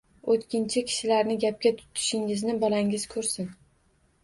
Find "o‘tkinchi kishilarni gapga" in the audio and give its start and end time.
0.35-1.73